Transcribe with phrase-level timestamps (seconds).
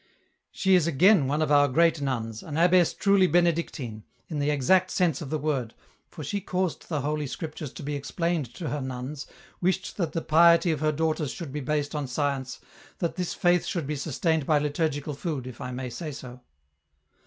[0.31, 4.49] *' She is again one of our great nuns, an abbess truly Benedictine, in the
[4.49, 5.75] exact sense of the word,
[6.09, 9.27] for she caused the Holy Scriptures to be explained to her nuns,
[9.61, 12.59] wished that the piety of her daughters should be based on science,
[12.97, 16.41] that this faith should be sustained by liturgical food, if I may say so."